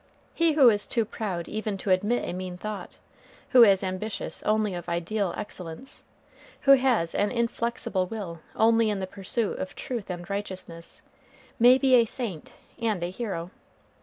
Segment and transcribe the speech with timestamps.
[0.33, 2.97] He who is too proud even to admit a mean thought
[3.49, 6.03] who is ambitious only of ideal excellence
[6.61, 11.03] who has an inflexible will only in the pursuit of truth and righteousness
[11.59, 13.51] may be a saint and a hero.